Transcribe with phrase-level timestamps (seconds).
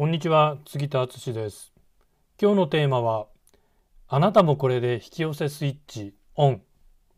[0.00, 1.74] こんにちは杉田敦です。
[2.40, 3.26] 今日のテーマは
[4.08, 6.62] あなたもこれで引き寄せスイッチオン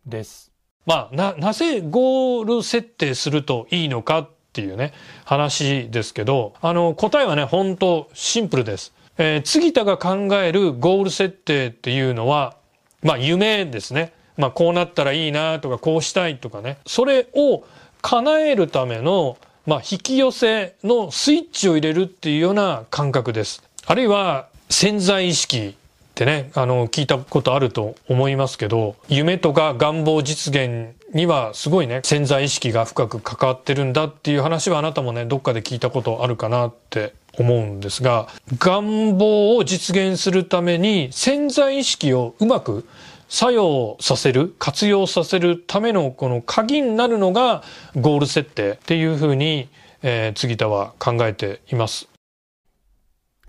[0.04, 0.50] です。
[0.84, 4.92] まあななぜゴール設定するといいのかっていうね
[5.24, 12.56] 話ですけどあの答えはね本当シンプルです、えー、杉田が考えるゴール設定っていうのは
[13.04, 14.12] まあ夢ですね。
[14.36, 16.78] まあこうなったらいいなとかこうしたいとかね。
[16.84, 17.62] それを
[18.00, 23.62] 叶えるためのまあ、引き寄せのスイッチを入れるっていうような感覚です。
[23.86, 42.88] あるいは潜在意識ってね、あの、聞いたことあると思いますけど、夢とか願望実現にはすごいね、潜在意識が深く関わってるんだっていう話はあなたもね、どっかで聞いたことあるかなって思うんですが、願望を実現するために潜在意識をうまく
[43.28, 47.62] 作用させる、活用させるためのこの鍵になるのが
[47.94, 49.68] ゴール設定っていうふうに、
[50.02, 52.08] えー、杉田は考えています。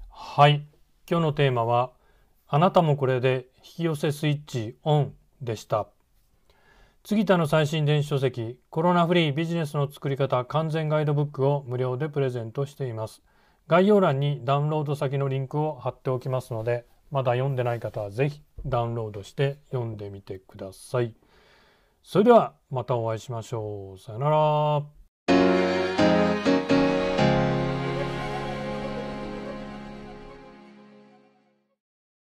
[0.09, 0.63] はい。
[1.09, 1.91] 今日のテーマは、
[2.47, 5.87] あなたもこれで引き寄せスイッチオンでした。
[7.05, 13.21] 杉田の最新電子書籍、コロナフリービジネスの作り方完全ガイドブックを無料でプレゼントしています。
[13.67, 21.13] 概要欄にダウンロード先のリンクを貼っておきますので、まだ読んでない方はぜひダウンロードして読んでみてください。
[22.03, 23.99] それではまたお会いしましょう。
[23.99, 25.72] さよなら。